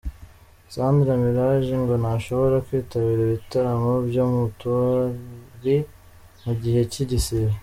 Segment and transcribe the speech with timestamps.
[0.73, 5.75] Sandra Milaj ngo ntashobora kwitabira ibitaramo byo mu tubari
[6.43, 7.53] mu gihe cy'igisibo.